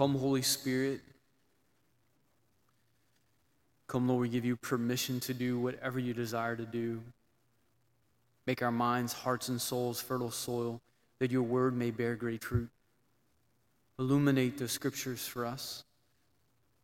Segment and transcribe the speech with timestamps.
[0.00, 1.02] Come, Holy Spirit.
[3.86, 7.02] Come, Lord, we give you permission to do whatever you desire to do.
[8.46, 10.80] Make our minds, hearts, and souls fertile soil
[11.18, 12.70] that your word may bear great fruit.
[13.98, 15.84] Illuminate the scriptures for us.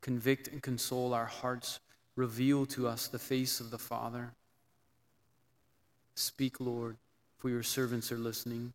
[0.02, 1.80] Convict and console our hearts.
[2.16, 4.30] Reveal to us the face of the Father.
[6.16, 6.98] Speak, Lord,
[7.38, 8.74] for your servants are listening.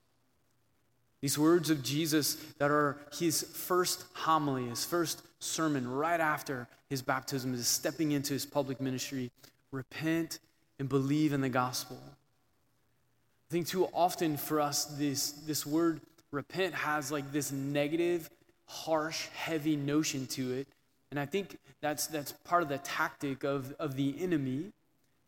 [1.21, 7.01] These words of Jesus that are his first homily, his first sermon right after his
[7.01, 9.31] baptism is stepping into his public ministry.
[9.71, 10.39] Repent
[10.79, 11.99] and believe in the gospel.
[12.03, 18.29] I think too often for us, this, this word repent has like this negative,
[18.65, 20.67] harsh, heavy notion to it.
[21.11, 24.71] And I think that's, that's part of the tactic of, of the enemy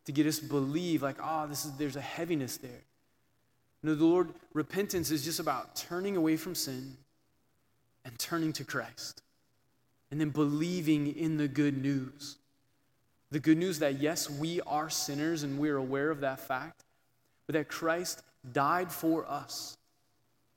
[0.05, 2.81] to get us believe like, oh, this is, there's a heaviness there.
[3.83, 6.95] No, the Lord, repentance is just about turning away from sin
[8.05, 9.21] and turning to Christ
[10.09, 12.37] and then believing in the good news.
[13.31, 16.83] The good news that, yes, we are sinners and we're aware of that fact,
[17.45, 18.21] but that Christ
[18.53, 19.77] died for us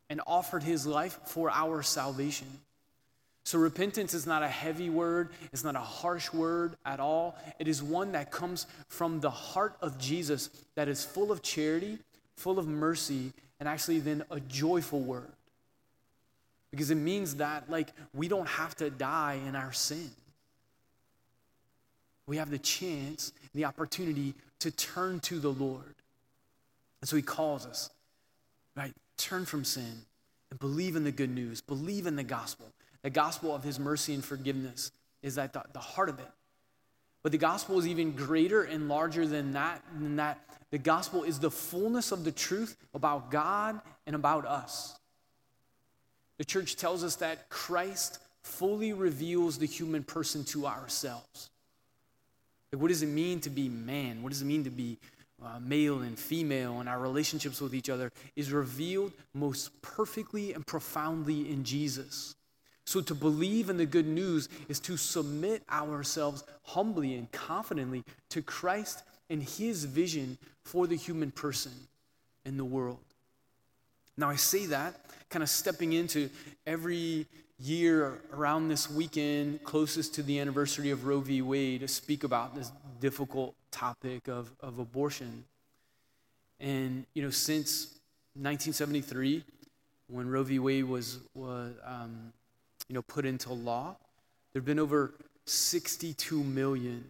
[0.08, 2.46] and offered his life for our salvation.
[3.44, 7.38] So, repentance is not a heavy word, it's not a harsh word at all.
[7.58, 11.98] It is one that comes from the heart of Jesus that is full of charity,
[12.36, 15.32] full of mercy, and actually then a joyful word.
[16.70, 20.10] Because it means that, like, we don't have to die in our sin.
[22.26, 25.94] We have the chance, the opportunity to turn to the Lord.
[27.00, 27.90] And so he calls us,
[28.76, 28.92] right?
[29.16, 30.02] Turn from sin
[30.50, 32.66] and believe in the good news, believe in the gospel.
[33.02, 34.90] The gospel of his mercy and forgiveness
[35.22, 36.28] is at the, the heart of it.
[37.26, 40.38] But the gospel is even greater and larger than that, than that.
[40.70, 44.96] The gospel is the fullness of the truth about God and about us.
[46.38, 51.50] The church tells us that Christ fully reveals the human person to ourselves.
[52.72, 54.22] Like, what does it mean to be man?
[54.22, 54.96] What does it mean to be
[55.44, 60.64] uh, male and female and our relationships with each other is revealed most perfectly and
[60.64, 62.36] profoundly in Jesus.
[62.86, 68.42] So, to believe in the good news is to submit ourselves humbly and confidently to
[68.42, 71.72] Christ and his vision for the human person
[72.44, 73.00] in the world.
[74.16, 74.94] Now, I say that
[75.28, 76.30] kind of stepping into
[76.64, 77.26] every
[77.58, 81.42] year around this weekend, closest to the anniversary of Roe v.
[81.42, 82.70] Wade, to speak about this
[83.00, 85.44] difficult topic of, of abortion.
[86.60, 87.86] And, you know, since
[88.34, 89.42] 1973,
[90.08, 90.60] when Roe v.
[90.60, 92.32] Wade was, was um,
[92.88, 93.96] you know, put into law,
[94.52, 95.14] there have been over
[95.46, 97.04] 62 million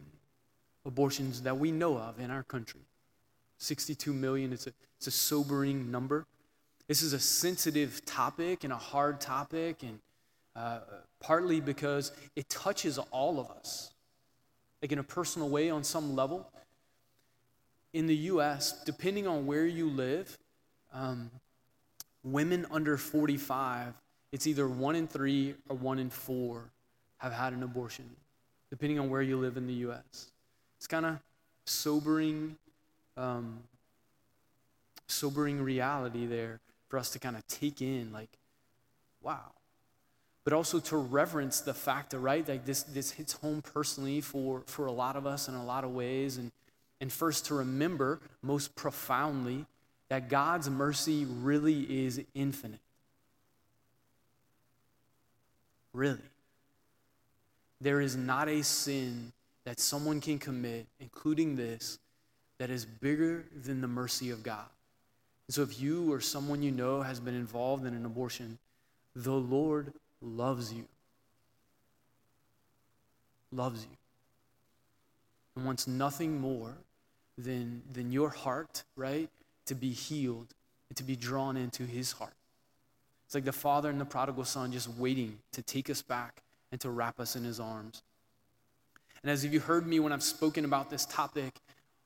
[0.85, 2.81] abortions that we know of in our country.
[3.59, 6.27] 62 million, it's a, it's a sobering number.
[6.89, 9.99] This is a sensitive topic and a hard topic, and
[10.55, 10.81] uh,
[11.21, 13.93] partly because it touches all of us,
[14.81, 16.51] like in a personal way on some level.
[17.93, 20.39] In the US, depending on where you live,
[20.93, 21.31] um,
[22.23, 23.95] women under 45,
[24.37, 26.65] it's either one in three or one in four
[27.17, 28.05] have had an abortion,
[28.69, 30.31] depending on where you live in the US.
[30.77, 31.19] It's kind of
[31.65, 32.57] sobering,
[33.17, 33.61] um,
[35.07, 36.61] sobering reality there
[36.91, 38.29] for us to kind of take in, like,
[39.23, 39.53] wow.
[40.45, 44.65] But also to reverence the fact that, right, like this, this hits home personally for,
[44.67, 46.37] for a lot of us in a lot of ways.
[46.37, 46.53] And,
[47.01, 49.65] and first to remember most profoundly
[50.11, 52.81] that God's mercy really is infinite.
[55.97, 56.21] Really.
[57.81, 59.33] There is not a sin
[59.65, 61.99] that someone can commit, including this,
[62.59, 64.67] that is bigger than the mercy of God.
[65.49, 68.59] And so, if you or someone you know has been involved in an abortion,
[69.15, 70.85] the Lord loves you.
[73.51, 73.97] Loves you.
[75.57, 76.75] And wants nothing more
[77.39, 79.31] than, than your heart, right,
[79.65, 80.49] to be healed
[80.91, 82.36] and to be drawn into his heart.
[83.27, 86.81] It's like the father and the prodigal son just waiting to take us back and
[86.81, 88.03] to wrap us in his arms.
[89.23, 91.53] And as you heard me when I've spoken about this topic,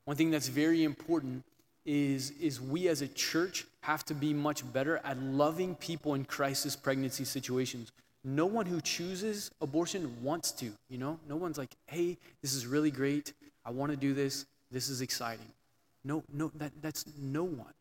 [0.06, 1.44] one thing that's very important
[1.84, 6.24] is, is we as a church have to be much better at loving people in
[6.24, 7.92] crisis pregnancy situations.
[8.24, 11.18] No one who chooses abortion wants to, you know?
[11.28, 13.32] No one's like, hey, this is really great.
[13.64, 14.46] I want to do this.
[14.70, 15.46] This is exciting.
[16.04, 17.72] No, no, that, that's no one.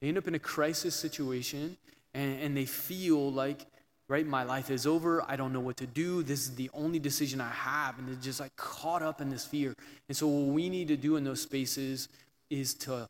[0.00, 1.76] They end up in a crisis situation
[2.16, 3.66] and, and they feel like,
[4.08, 5.22] right, my life is over.
[5.28, 6.22] I don't know what to do.
[6.22, 7.98] This is the only decision I have.
[7.98, 9.74] And they're just like caught up in this fear.
[10.08, 12.08] And so, what we need to do in those spaces
[12.48, 13.08] is to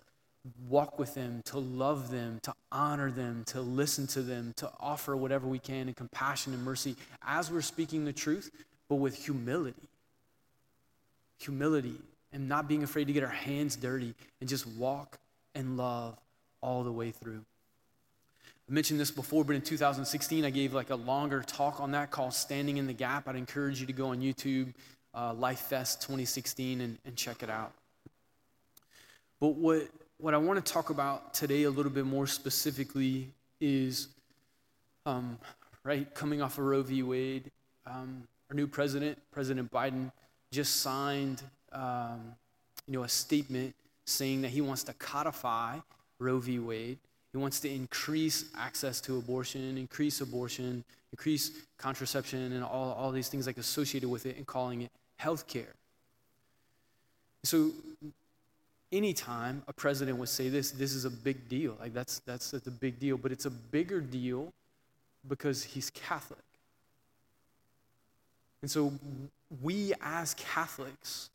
[0.69, 5.17] walk with them, to love them, to honor them, to listen to them, to offer
[5.17, 8.51] whatever we can in compassion and mercy as we're speaking the truth,
[8.89, 9.89] but with humility.
[11.39, 11.97] Humility
[12.33, 15.19] and not being afraid to get our hands dirty and just walk
[15.55, 16.19] and love
[16.61, 17.45] all the way through.
[18.69, 22.11] I mentioned this before, but in 2016, I gave like a longer talk on that
[22.11, 23.29] called Standing in the Gap.
[23.29, 24.75] I'd encourage you to go on YouTube,
[25.15, 27.73] uh, Life Fest 2016, and, and check it out.
[29.39, 33.29] But what, what I want to talk about today a little bit more specifically
[33.61, 34.09] is,
[35.05, 35.39] um,
[35.85, 37.05] right, coming off of Roe v.
[37.05, 37.53] Wade,
[37.87, 40.11] um, our new president, President Biden,
[40.51, 41.41] just signed,
[41.71, 42.35] um,
[42.89, 43.77] you know, a statement
[44.07, 45.79] saying that he wants to codify
[46.19, 46.59] Roe v.
[46.59, 46.99] Wade.
[47.37, 53.29] He wants to increase access to abortion, increase abortion, increase contraception, and all, all these
[53.29, 55.75] things like associated with it, and calling it health care.
[57.45, 57.73] So,
[58.91, 61.77] anytime a president would say this, this is a big deal.
[61.79, 64.51] Like that's that's that's a big deal, but it's a bigger deal
[65.29, 66.41] because he's Catholic.
[68.63, 68.95] And so,
[69.61, 71.29] we as Catholics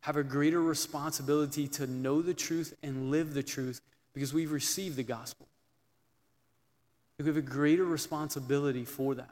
[0.00, 3.80] have a greater responsibility to know the truth and live the truth
[4.18, 5.46] because we've received the gospel.
[7.20, 9.30] We have a greater responsibility for that.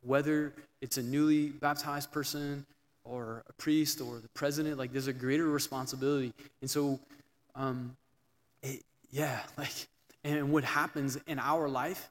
[0.00, 2.64] Whether it's a newly baptized person
[3.04, 6.32] or a priest or the president, like there's a greater responsibility.
[6.62, 6.98] And so,
[7.54, 7.94] um,
[8.62, 9.74] it, yeah, like,
[10.24, 12.08] and what happens in our life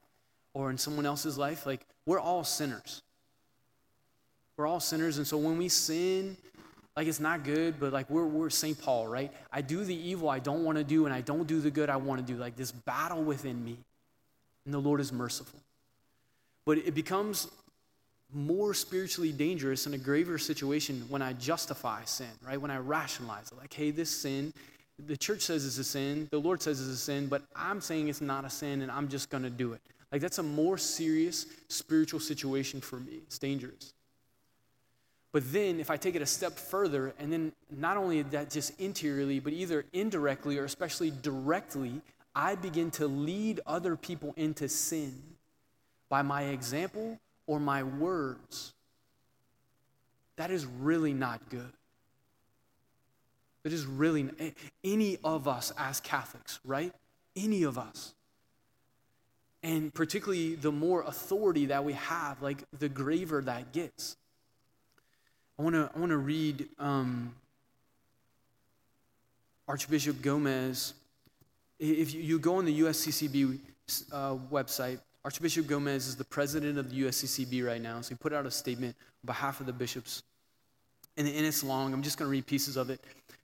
[0.54, 3.02] or in someone else's life, like, we're all sinners.
[4.56, 5.18] We're all sinners.
[5.18, 6.36] And so when we sin,
[6.98, 8.76] like it's not good, but like we're, we're St.
[8.76, 9.30] Paul, right?
[9.52, 11.88] I do the evil I don't want to do, and I don't do the good
[11.88, 12.36] I want to do.
[12.36, 13.76] Like this battle within me.
[14.64, 15.60] And the Lord is merciful.
[16.66, 17.46] But it becomes
[18.34, 22.60] more spiritually dangerous in a graver situation when I justify sin, right?
[22.60, 23.58] When I rationalize it.
[23.58, 24.52] Like, hey, this sin,
[25.06, 28.08] the church says it's a sin, the Lord says it's a sin, but I'm saying
[28.08, 29.80] it's not a sin and I'm just going to do it.
[30.10, 33.20] Like, that's a more serious spiritual situation for me.
[33.28, 33.94] It's dangerous.
[35.32, 38.78] But then, if I take it a step further, and then not only that just
[38.80, 42.00] interiorly, but either indirectly or especially directly,
[42.34, 45.22] I begin to lead other people into sin
[46.08, 48.72] by my example or my words.
[50.36, 51.72] That is really not good.
[53.64, 54.50] It is really eh,
[54.84, 56.92] any of us as Catholics, right?
[57.36, 58.14] Any of us.
[59.62, 64.16] And particularly the more authority that we have, like the graver that gets.
[65.58, 67.34] I want to I want to read um,
[69.66, 70.94] Archbishop Gomez.
[71.80, 73.58] If you, you, go on the USCCB
[74.12, 78.00] uh, website, Archbishop Gomez is the president of the USCCB right now.
[78.00, 80.22] So he put out a statement on behalf of the bishops,
[81.16, 81.92] and, and it's long.
[81.92, 83.00] I'm just going to read pieces of it,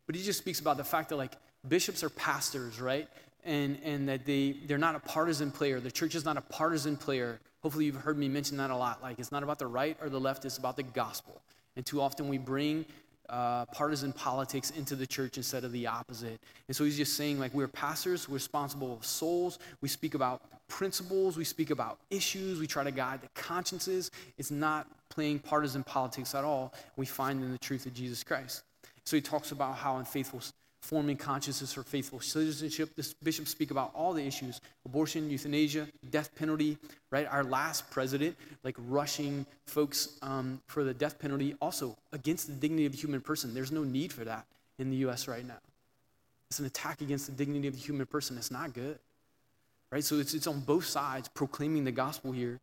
[0.07, 1.33] but he just speaks about the fact that like
[1.67, 3.09] bishops are pastors, right?
[3.45, 5.81] And and that they they're not a partisan player.
[5.81, 7.41] The church is not a partisan player.
[7.61, 9.03] Hopefully, you've heard me mention that a lot.
[9.03, 10.45] Like it's not about the right or the left.
[10.45, 11.41] It's about the gospel.
[11.77, 12.85] And too often we bring
[13.29, 16.39] uh, partisan politics into the church instead of the opposite.
[16.69, 19.59] And so he's just saying, like, we're pastors, we're responsible of souls.
[19.81, 24.11] We speak about principles, we speak about issues, we try to guide the consciences.
[24.39, 26.75] It's not playing partisan politics at all.
[26.97, 28.63] We find in the truth of Jesus Christ.
[29.05, 30.41] So he talks about how unfaithful
[30.85, 32.91] forming consciences for faithful citizenship.
[32.95, 36.77] This bishops speak about all the issues abortion, euthanasia, death penalty,
[37.11, 37.27] right?
[37.31, 42.85] Our last president, like rushing folks um, for the death penalty, also against the dignity
[42.85, 43.55] of the human person.
[43.55, 44.45] There's no need for that
[44.79, 45.59] in the US right now.
[46.51, 48.37] It's an attack against the dignity of the human person.
[48.37, 48.99] It's not good,
[49.91, 50.05] right?
[50.05, 52.61] So it's, it's on both sides proclaiming the gospel here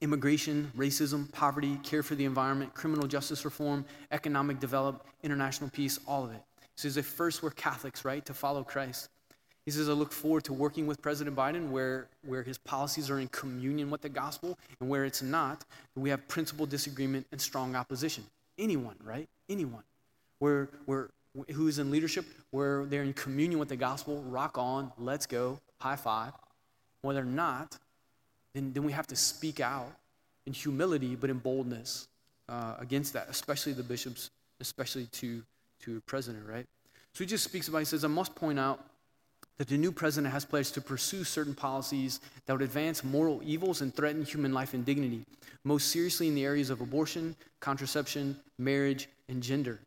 [0.00, 6.24] immigration, racism, poverty, care for the environment, criminal justice reform, economic development, international peace, all
[6.24, 6.42] of it.
[6.76, 9.08] He says, if first we're Catholics, right, to follow Christ.
[9.64, 13.18] He says, I look forward to working with President Biden where, where his policies are
[13.18, 15.64] in communion with the gospel and where it's not,
[15.96, 18.24] we have principal disagreement and strong opposition.
[18.58, 19.26] Anyone, right?
[19.48, 19.82] Anyone.
[20.38, 21.08] Where, where,
[21.52, 25.96] who's in leadership, where they're in communion with the gospel, rock on, let's go, high
[25.96, 26.32] five.
[27.00, 27.78] When they're not,
[28.54, 29.90] then, then we have to speak out
[30.46, 32.08] in humility, but in boldness
[32.50, 35.42] uh, against that, especially the bishops, especially to
[35.84, 36.66] to a president, right?
[37.12, 38.84] So he just speaks about, he says, I must point out
[39.58, 43.82] that the new president has pledged to pursue certain policies that would advance moral evils
[43.82, 45.24] and threaten human life and dignity,
[45.62, 49.78] most seriously in the areas of abortion, contraception, marriage, and gender.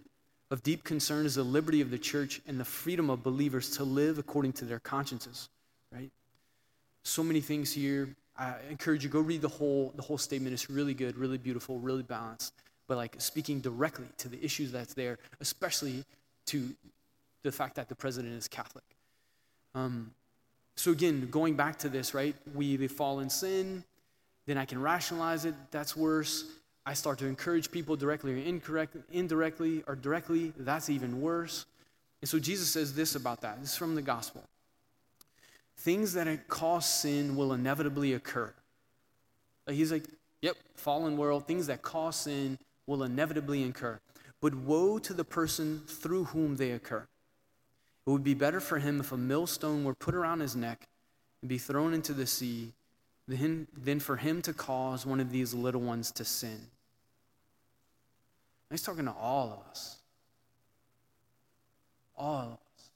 [0.50, 3.84] Of deep concern is the liberty of the church and the freedom of believers to
[3.84, 5.50] live according to their consciences,
[5.94, 6.10] right?
[7.04, 8.16] So many things here.
[8.38, 10.54] I encourage you go read the whole the whole statement.
[10.54, 12.54] It's really good, really beautiful, really balanced.
[12.88, 16.06] But like speaking directly to the issues that's there, especially
[16.48, 16.74] to
[17.44, 18.84] the fact that the president is Catholic.
[19.76, 20.12] Um,
[20.76, 22.36] so again, going back to this, right?
[22.54, 23.84] We fall in sin,
[24.46, 25.56] then I can rationalize it.
[25.72, 26.46] That's worse.
[26.86, 30.54] I start to encourage people directly or indirectly or directly.
[30.58, 31.66] That's even worse.
[32.22, 33.60] And so Jesus says this about that.
[33.60, 34.44] This is from the gospel.
[35.78, 38.54] Things that cause sin will inevitably occur.
[39.70, 40.06] He's like,
[40.42, 44.00] yep, fallen world, things that cause sin will inevitably incur.
[44.42, 47.08] But woe to the person through whom they occur.
[48.06, 50.88] It would be better for him if a millstone were put around his neck
[51.42, 52.72] and be thrown into the sea
[53.28, 56.68] than, than for him to cause one of these little ones to sin.
[58.70, 59.98] He's talking to all of us.
[62.18, 62.90] All of us.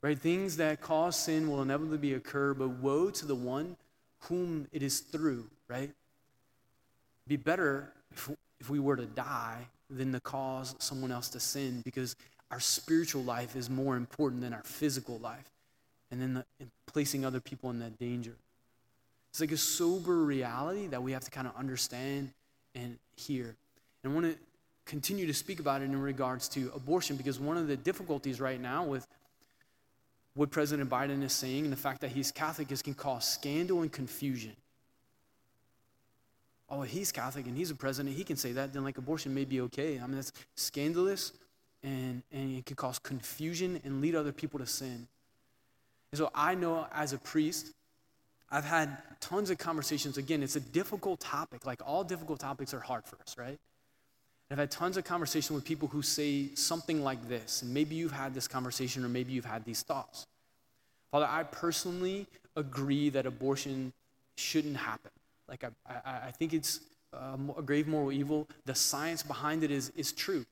[0.00, 0.18] Right?
[0.18, 3.76] Things that cause sin will inevitably occur, but woe to the one
[4.20, 5.90] whom it is through, right?
[7.26, 11.82] Be better if, if we were to die than to cause someone else to sin
[11.84, 12.16] because
[12.50, 15.50] our spiritual life is more important than our physical life
[16.10, 18.34] and then the, and placing other people in that danger.
[19.30, 22.30] It's like a sober reality that we have to kind of understand
[22.74, 23.56] and hear.
[24.04, 24.38] And I want to
[24.84, 28.60] continue to speak about it in regards to abortion because one of the difficulties right
[28.60, 29.06] now with
[30.34, 33.82] what President Biden is saying and the fact that he's Catholic is can cause scandal
[33.82, 34.52] and confusion.
[36.72, 39.44] Oh, he's Catholic and he's a president, he can say that, then like abortion may
[39.44, 40.00] be okay.
[40.00, 41.32] I mean, that's scandalous
[41.84, 45.06] and, and it can cause confusion and lead other people to sin.
[46.10, 47.72] And so I know as a priest,
[48.50, 50.16] I've had tons of conversations.
[50.16, 51.66] Again, it's a difficult topic.
[51.66, 53.58] Like all difficult topics are hard for us, right?
[54.50, 58.12] I've had tons of conversation with people who say something like this, and maybe you've
[58.12, 60.26] had this conversation or maybe you've had these thoughts.
[61.10, 63.94] Father, I personally agree that abortion
[64.36, 65.10] shouldn't happen.
[65.52, 66.80] Like, I, I, I think it's
[67.12, 68.48] uh, a grave moral evil.
[68.64, 70.46] The science behind it is, is true.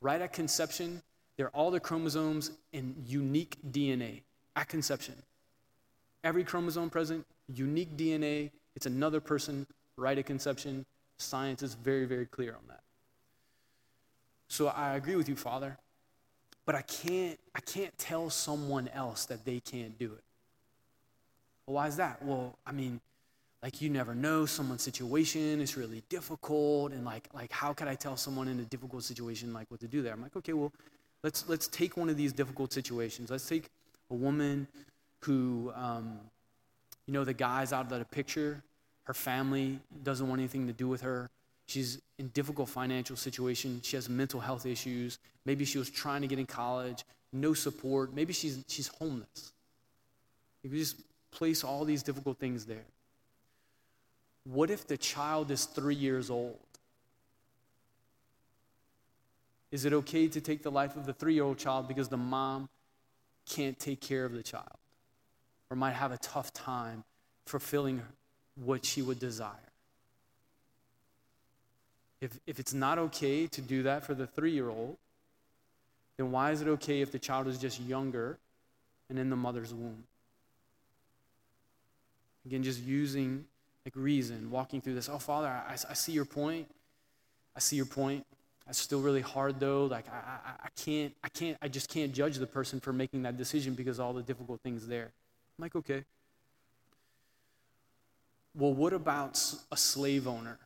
[0.00, 1.02] Right at conception,
[1.36, 4.22] there are all the chromosomes in unique DNA
[4.56, 5.14] at conception.
[6.24, 8.50] Every chromosome present, unique DNA.
[8.74, 10.84] It's another person right at conception.
[11.18, 12.80] Science is very, very clear on that.
[14.48, 15.78] So I agree with you, Father,
[16.66, 20.24] but I can't, I can't tell someone else that they can't do it.
[21.66, 22.24] Well, why is that?
[22.24, 23.00] Well, I mean,
[23.62, 27.94] like you never know someone's situation is really difficult and like like how could i
[27.94, 30.72] tell someone in a difficult situation like what to do there i'm like okay well
[31.22, 33.68] let's let's take one of these difficult situations let's take
[34.10, 34.66] a woman
[35.20, 36.18] who, um,
[37.06, 38.62] you know, the guy's out of the picture.
[39.04, 41.30] Her family doesn't want anything to do with her.
[41.66, 43.80] She's in difficult financial situation.
[43.82, 45.18] She has mental health issues.
[45.46, 48.12] Maybe she was trying to get in college, no support.
[48.14, 49.52] Maybe she's, she's homeless.
[50.62, 50.96] You just
[51.30, 52.84] place all these difficult things there.
[54.44, 56.58] What if the child is three years old?
[59.70, 62.16] Is it okay to take the life of the three year old child because the
[62.16, 62.68] mom
[63.48, 64.78] can't take care of the child
[65.70, 67.04] or might have a tough time
[67.46, 68.02] fulfilling
[68.56, 69.54] what she would desire.
[72.20, 74.96] If, if it's not okay to do that for the three year old,
[76.16, 78.38] then why is it okay if the child is just younger
[79.08, 80.04] and in the mother's womb?
[82.44, 83.44] Again, just using
[83.84, 85.08] like reason, walking through this.
[85.08, 86.68] Oh, Father, I, I see your point.
[87.56, 88.26] I see your point.
[88.68, 89.86] It's still really hard though.
[89.86, 93.22] Like I, I, I can't, I can't, I just can't judge the person for making
[93.22, 95.10] that decision because all the difficult things there.
[95.58, 96.04] I'm like, okay.
[98.54, 100.58] Well, what about a slave owner?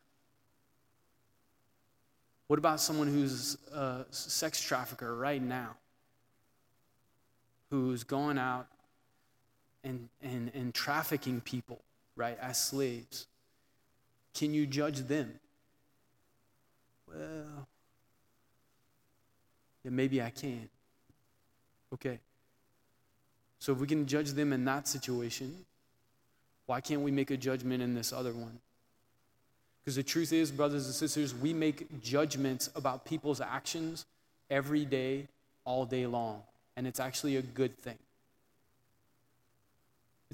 [2.47, 5.77] What about someone who's a sex trafficker right now?
[7.71, 8.67] Who's going out
[9.83, 11.81] and, and, and trafficking people,
[12.17, 13.27] right, as slaves?
[14.35, 15.33] Can you judge them?
[17.09, 17.69] Well,
[19.85, 20.69] then maybe I can.
[21.93, 22.19] Okay.
[23.59, 25.65] So if we can judge them in that situation,
[26.67, 28.59] why can't we make a judgment in this other one?
[29.85, 34.07] Because the truth is, brothers and sisters, we make judgments about people's actions
[34.51, 35.29] every day,
[35.65, 36.43] all day long.
[36.77, 37.99] And it's actually a good thing.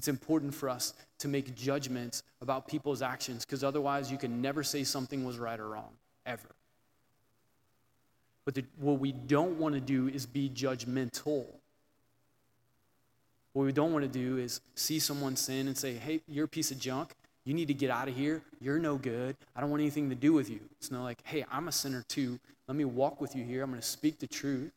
[0.01, 4.63] It's important for us to make judgments about people's actions because otherwise you can never
[4.63, 5.91] say something was right or wrong,
[6.25, 6.49] ever.
[8.43, 11.45] But the, what we don't want to do is be judgmental.
[13.53, 16.47] What we don't want to do is see someone sin and say, hey, you're a
[16.47, 17.13] piece of junk,
[17.45, 18.41] You need to get out of here.
[18.59, 19.35] You're no good.
[19.55, 20.61] I don't want anything to do with you.
[20.79, 22.39] It's not like, hey, I'm a sinner too.
[22.67, 23.61] Let me walk with you here.
[23.61, 24.71] I'm going to speak the truth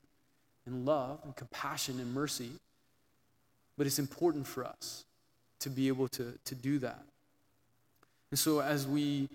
[0.67, 2.51] in love and compassion and mercy.
[3.79, 5.07] But it's important for us
[5.65, 7.03] to be able to, to do that.
[8.31, 9.29] And so as we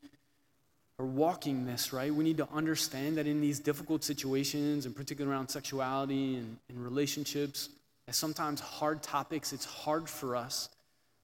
[1.00, 5.36] are walking this, right, we need to understand that in these difficult situations, and particularly
[5.36, 7.70] around sexuality and, and relationships,
[8.08, 10.70] as sometimes hard topics, it's hard for us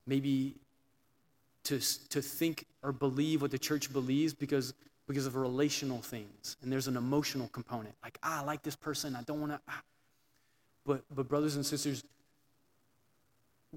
[0.07, 0.55] maybe
[1.65, 4.73] to, to think or believe what the church believes because,
[5.07, 6.57] because of relational things.
[6.63, 7.93] And there's an emotional component.
[8.03, 9.15] Like, ah, I like this person.
[9.15, 9.59] I don't want to.
[9.67, 9.81] Ah.
[10.85, 12.03] But, but, brothers and sisters,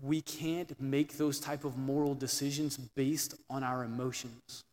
[0.03, 4.65] we can't make those type of moral decisions based on our emotions,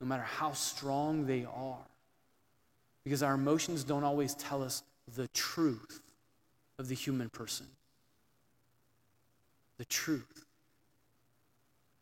[0.00, 1.86] no matter how strong they are.
[3.04, 4.82] Because our emotions don't always tell us
[5.14, 6.00] the truth
[6.78, 7.66] of the human person.
[9.78, 10.44] The truth.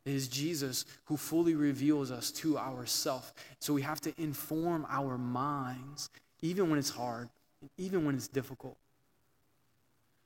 [0.04, 3.32] It is Jesus who fully reveals us to ourself.
[3.60, 6.10] So we have to inform our minds,
[6.40, 7.28] even when it's hard,
[7.78, 8.76] even when it's difficult,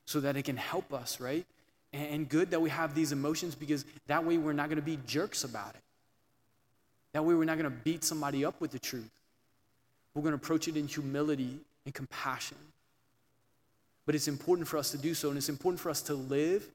[0.05, 1.45] so that it can help us, right?
[1.93, 4.99] And good that we have these emotions because that way we're not going to be
[5.07, 5.81] jerks about it.
[7.13, 9.09] That way we're not going to beat somebody up with the truth.
[10.13, 12.57] We're going to approach it in humility and compassion.
[14.05, 16.67] But it's important for us to do so, and it's important for us to live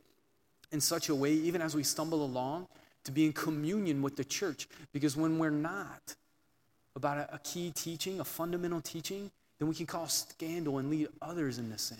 [0.70, 2.66] in such a way, even as we stumble along,
[3.04, 4.68] to be in communion with the church.
[4.92, 6.14] Because when we're not
[6.94, 11.58] about a, key teaching, a fundamental teaching, then we can cause scandal and lead others
[11.58, 11.98] into sin.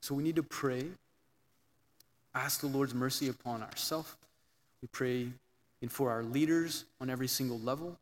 [0.00, 0.84] So we need to pray,
[2.34, 4.14] ask the Lord's mercy upon ourselves.
[4.82, 5.28] We pray
[5.80, 7.96] and for our leaders on every single level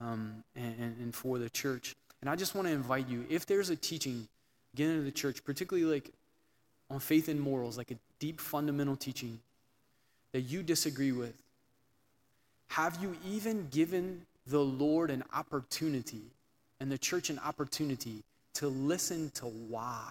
[0.00, 1.94] um, and, and for the church.
[2.20, 4.28] And I just want to invite you, if there's a teaching,
[4.74, 6.10] get into the church, particularly like
[6.90, 9.38] on faith and morals, like a deep fundamental teaching
[10.32, 11.34] that you disagree with,
[12.68, 16.22] have you even given the Lord an opportunity
[16.80, 18.22] and the church an opportunity
[18.54, 20.10] to listen to why?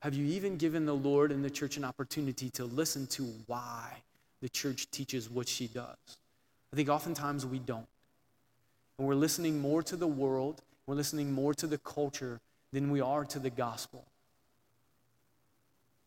[0.00, 4.02] Have you even given the Lord and the church an opportunity to listen to why
[4.40, 5.96] the church teaches what she does?
[6.72, 7.86] I think oftentimes we don't.
[8.98, 12.40] And we're listening more to the world, we're listening more to the culture
[12.72, 14.04] than we are to the gospel.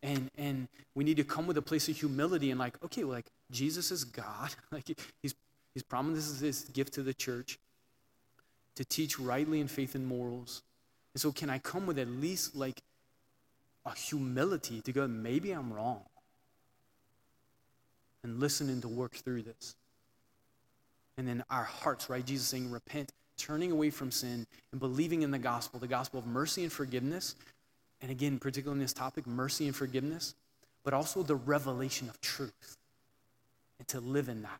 [0.01, 3.13] And, and we need to come with a place of humility and like, okay, well,
[3.13, 4.53] like Jesus is God.
[4.71, 4.85] like
[5.21, 5.35] he's,
[5.73, 7.59] he's promised this gift to the church
[8.75, 10.63] to teach rightly in faith and morals.
[11.13, 12.81] And so can I come with at least like
[13.85, 16.03] a humility to go, maybe I'm wrong.
[18.23, 19.75] And listening to work through this.
[21.17, 22.25] And then our hearts, right?
[22.25, 26.25] Jesus saying, repent, turning away from sin, and believing in the gospel, the gospel of
[26.25, 27.35] mercy and forgiveness.
[28.01, 30.35] And again, particularly in this topic, mercy and forgiveness,
[30.83, 32.77] but also the revelation of truth
[33.79, 34.59] and to live in that.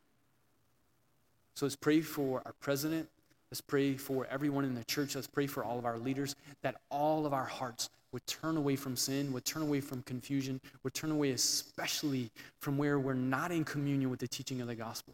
[1.56, 3.10] So let's pray for our president.
[3.54, 5.14] Let's pray for everyone in the church.
[5.14, 8.76] Let's pray for all of our leaders that all of our hearts would turn away
[8.76, 13.52] from sin, would turn away from confusion, would turn away especially from where we're not
[13.52, 15.14] in communion with the teaching of the gospel,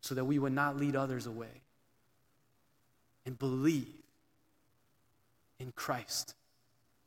[0.00, 1.62] so that we would not lead others away.
[3.24, 3.86] And believe
[5.60, 6.34] in Christ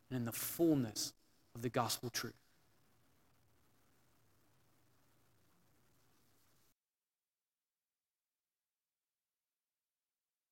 [0.09, 1.11] and in the fullness
[1.53, 2.31] of the gospel truth.